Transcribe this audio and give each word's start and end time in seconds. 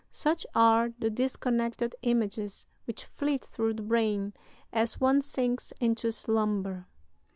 Such 0.09 0.47
are 0.55 0.91
the 0.97 1.11
disconnected 1.11 1.95
images 2.01 2.65
which 2.85 3.05
flit 3.05 3.45
through 3.45 3.75
the 3.75 3.83
brain 3.83 4.33
as 4.73 4.99
one 4.99 5.21
sinks 5.21 5.73
into 5.79 6.11
slumber. 6.11 6.87